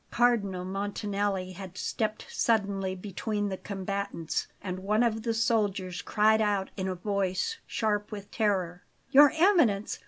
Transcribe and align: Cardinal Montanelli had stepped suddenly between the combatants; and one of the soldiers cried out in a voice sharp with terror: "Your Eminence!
Cardinal 0.09 0.65
Montanelli 0.65 1.51
had 1.51 1.77
stepped 1.77 2.25
suddenly 2.27 2.95
between 2.95 3.49
the 3.49 3.57
combatants; 3.57 4.47
and 4.59 4.79
one 4.79 5.03
of 5.03 5.21
the 5.21 5.31
soldiers 5.35 6.01
cried 6.01 6.41
out 6.41 6.71
in 6.75 6.87
a 6.87 6.95
voice 6.95 7.59
sharp 7.67 8.11
with 8.11 8.31
terror: 8.31 8.81
"Your 9.11 9.31
Eminence! 9.35 9.99